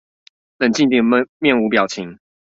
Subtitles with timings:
[0.57, 0.99] 冷靜地
[1.37, 2.17] 面無表情